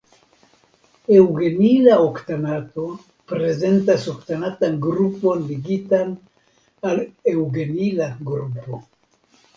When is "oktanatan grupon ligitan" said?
4.15-6.19